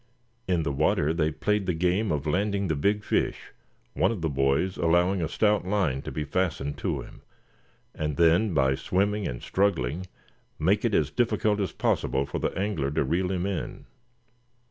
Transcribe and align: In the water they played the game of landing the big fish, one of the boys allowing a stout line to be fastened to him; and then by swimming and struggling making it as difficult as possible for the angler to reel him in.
In 0.47 0.63
the 0.63 0.71
water 0.71 1.13
they 1.13 1.29
played 1.31 1.67
the 1.67 1.75
game 1.75 2.11
of 2.11 2.25
landing 2.25 2.67
the 2.69 2.75
big 2.75 3.03
fish, 3.03 3.51
one 3.93 4.11
of 4.11 4.21
the 4.23 4.29
boys 4.31 4.75
allowing 4.77 5.21
a 5.21 5.29
stout 5.29 5.63
line 5.63 6.01
to 6.01 6.11
be 6.11 6.23
fastened 6.23 6.79
to 6.79 7.01
him; 7.01 7.21
and 7.93 8.17
then 8.17 8.51
by 8.55 8.73
swimming 8.73 9.27
and 9.27 9.43
struggling 9.43 10.07
making 10.57 10.93
it 10.93 10.95
as 10.95 11.11
difficult 11.11 11.59
as 11.59 11.71
possible 11.71 12.25
for 12.25 12.39
the 12.39 12.51
angler 12.57 12.89
to 12.89 13.03
reel 13.03 13.29
him 13.31 13.45
in. 13.45 13.85